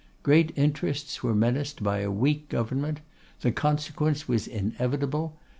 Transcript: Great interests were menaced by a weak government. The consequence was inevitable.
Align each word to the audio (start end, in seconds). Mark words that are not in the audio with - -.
Great 0.23 0.51
interests 0.55 1.21
were 1.21 1.35
menaced 1.35 1.83
by 1.83 1.99
a 1.99 2.09
weak 2.09 2.49
government. 2.49 3.01
The 3.41 3.51
consequence 3.51 4.27
was 4.27 4.47
inevitable. 4.47 5.37